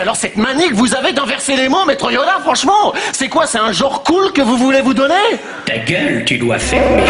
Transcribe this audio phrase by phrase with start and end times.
[0.00, 3.58] alors cette manie que vous avez d'inverser les mots, maître Yoda, franchement, c'est quoi C'est
[3.58, 5.14] un genre cool que vous voulez vous donner?
[5.66, 7.04] Ta gueule, tu dois fermer.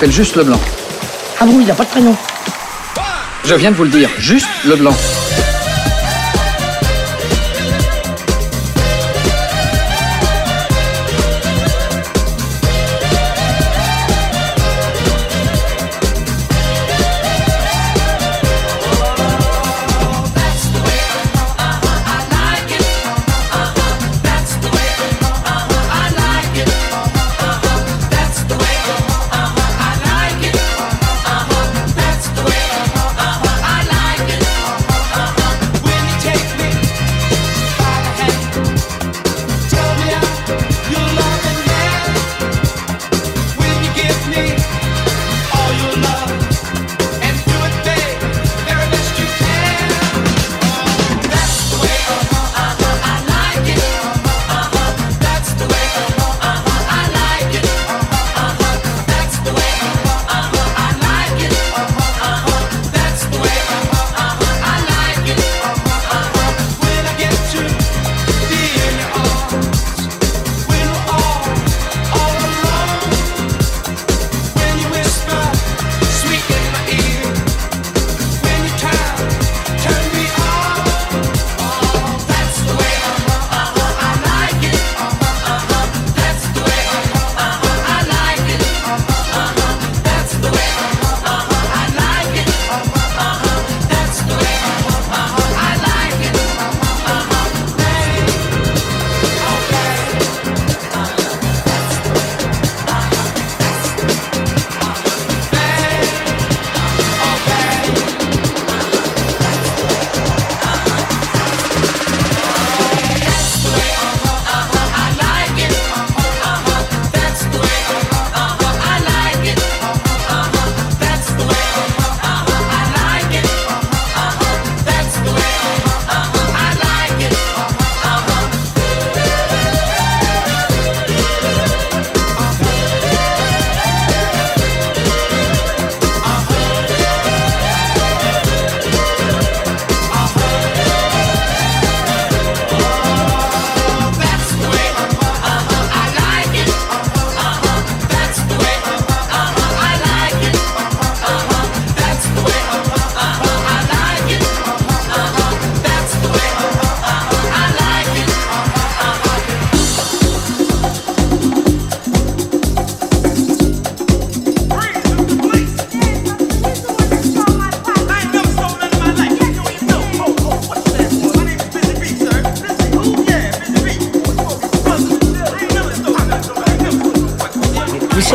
[0.00, 0.58] S'appelle juste Leblanc.
[1.40, 2.16] Ah bon, il n'a pas de prénom
[3.44, 4.94] Je viens de vous le dire, juste Leblanc.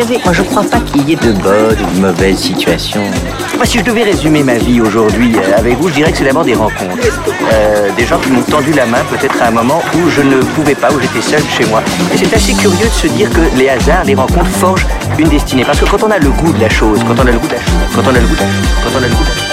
[0.05, 3.03] Savez, moi je crois pas qu'il y ait de bonnes ou de mauvaises situations.
[3.55, 6.25] Moi, si je devais résumer ma vie aujourd'hui euh, avec vous, je dirais que c'est
[6.25, 7.07] d'abord des rencontres.
[7.53, 10.41] Euh, des gens qui m'ont tendu la main peut-être à un moment où je ne
[10.55, 11.81] pouvais pas, où j'étais seul chez moi.
[12.13, 14.85] Et c'est assez curieux de se dire que les hasards, les rencontres forgent
[15.17, 15.63] une destinée.
[15.63, 17.47] Parce que quand on a le goût de la chose, quand on a le goût
[17.47, 19.15] de la chose, quand on a le goût de la chose, quand on a le
[19.15, 19.44] goût de la chose,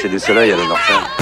[0.00, 1.19] coucher du soleil, elle est mortelle.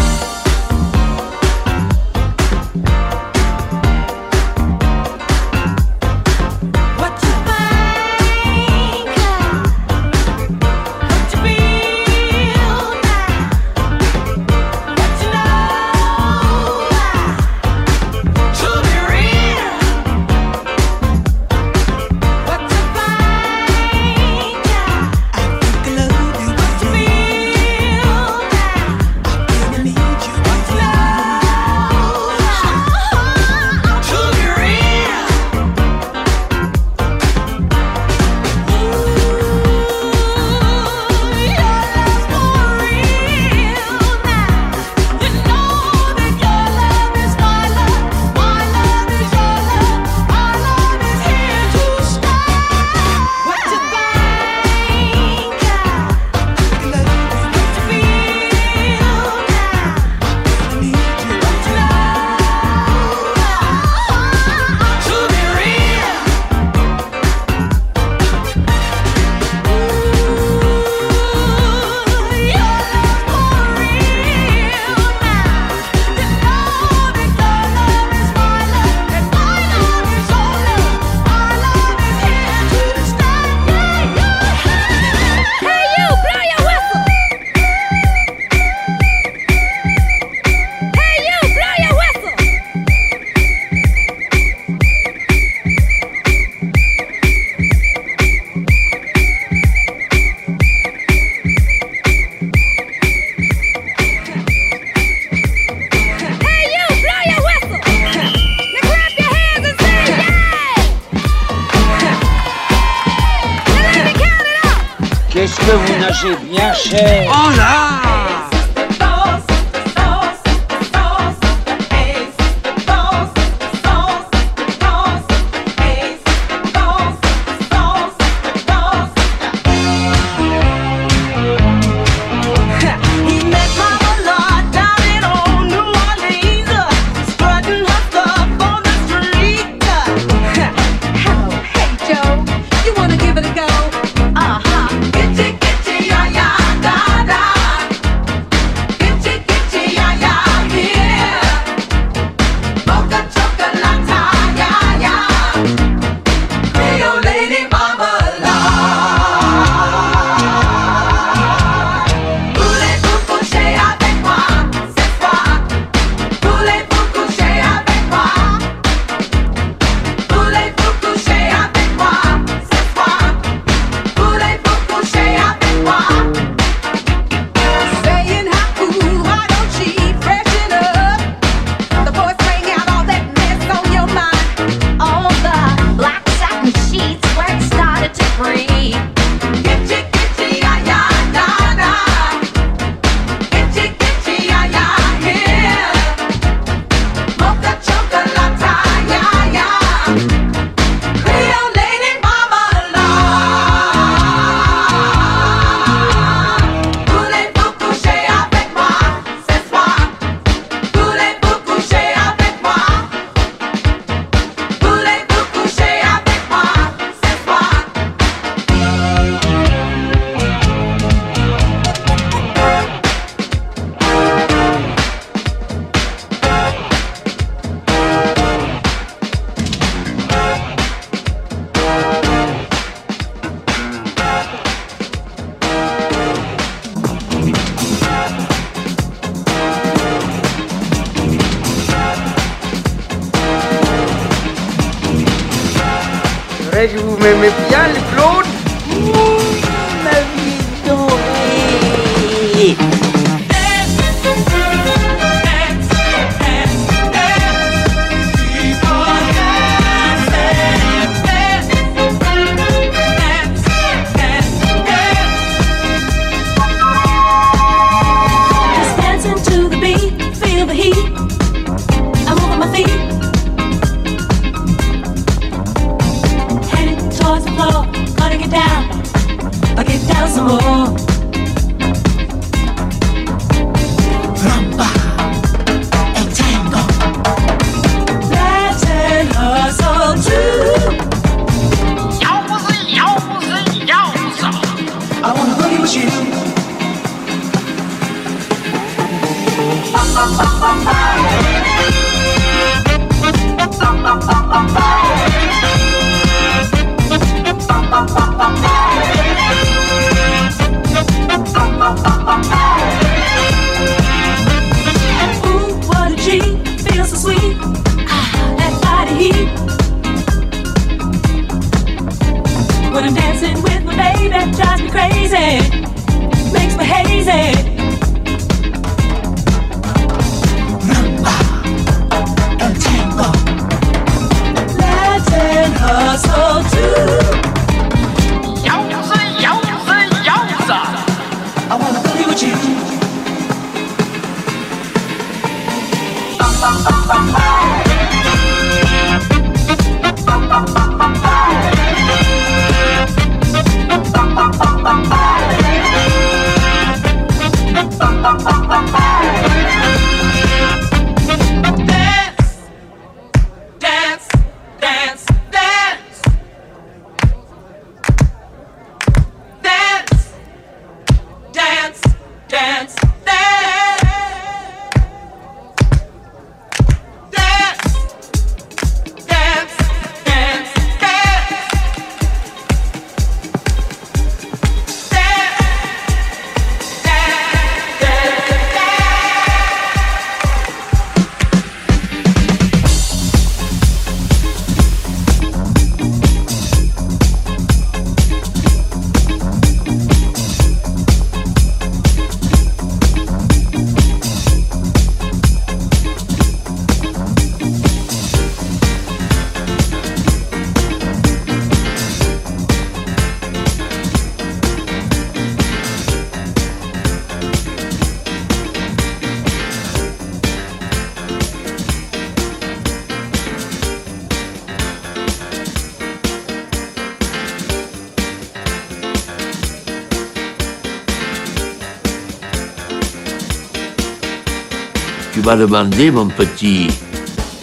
[435.48, 436.88] M'as demandé, mon petit,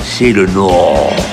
[0.01, 1.25] c'est le Nord.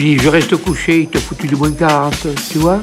[0.00, 2.80] Tu dis, je reste couché, il t'a foutu de moins 40, tu vois?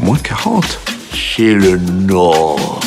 [0.00, 0.80] Moins 40
[1.12, 2.80] C'est le Nord.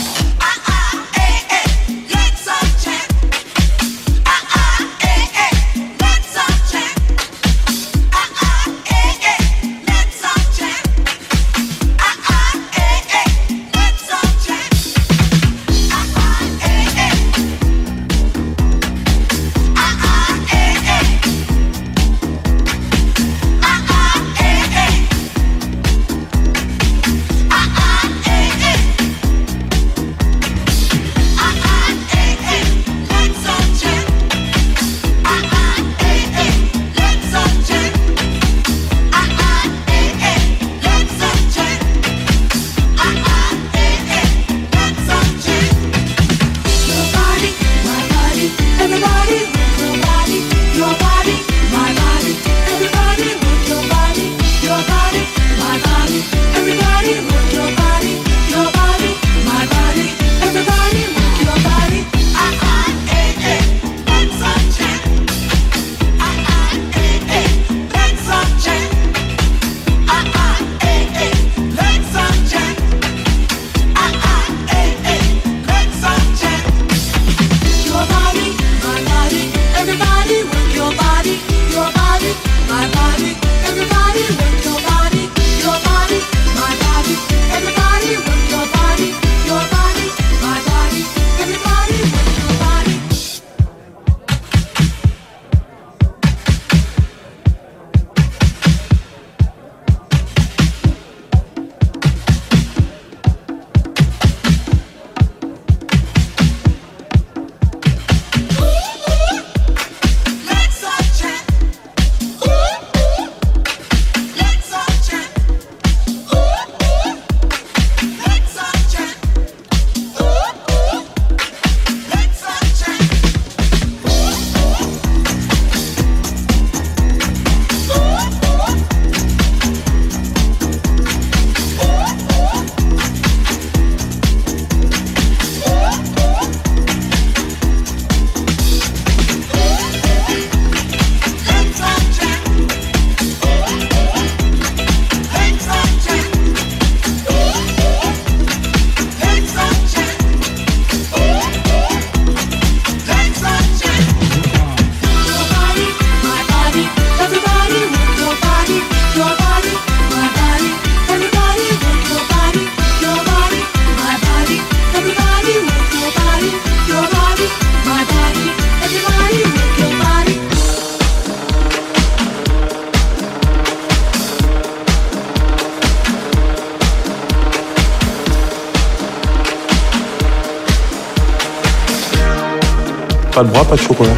[183.42, 184.12] Pas de bras, pas de chocolat.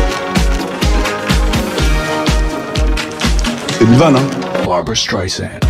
[3.69, 5.62] C'est une vanne, hein Barbara Streisand.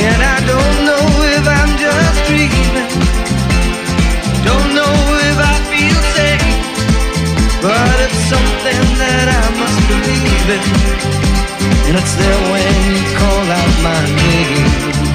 [0.00, 2.90] And I don't know if I'm just dreaming.
[4.46, 4.94] Don't know
[5.28, 6.46] if I feel safe.
[7.60, 10.62] But it's something that I must believe in.
[11.88, 15.07] And it's there when you call out my name.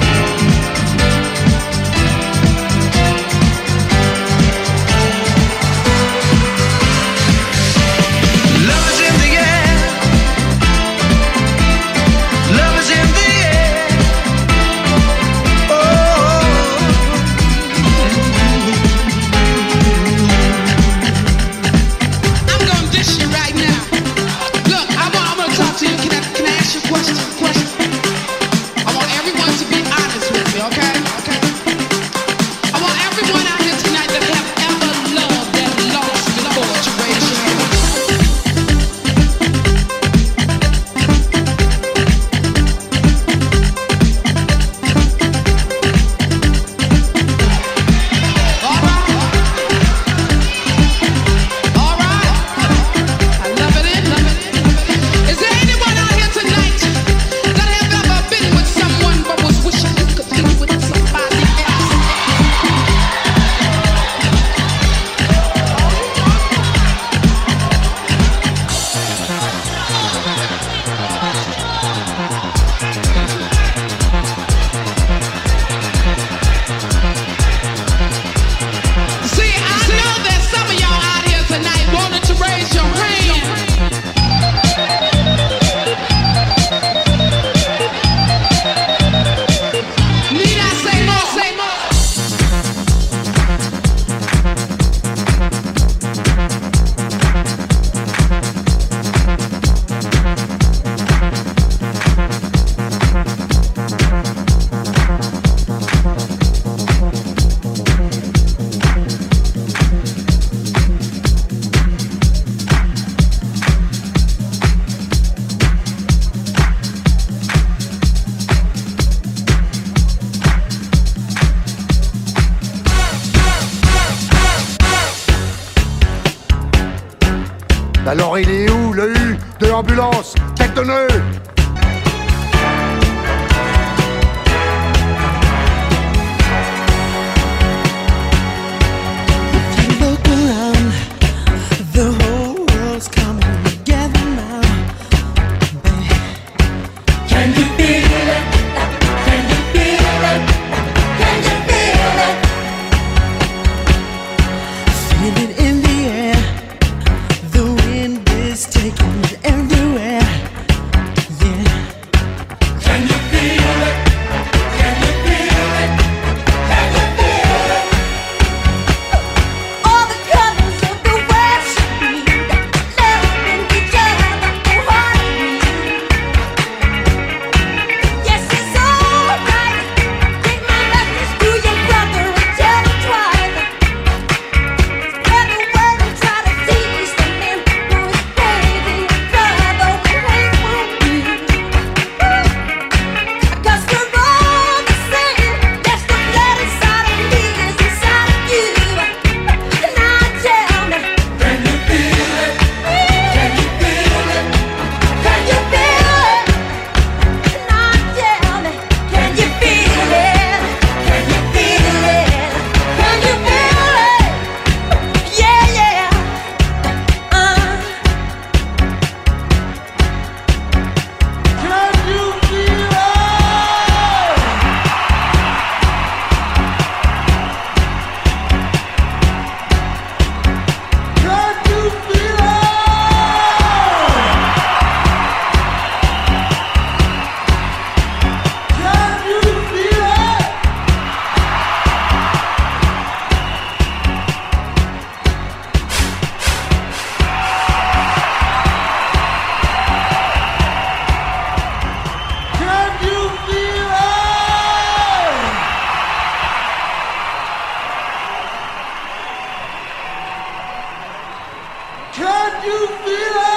[262.14, 263.53] Can you feel it?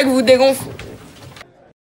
[0.00, 0.59] Mecs vous dégonflez.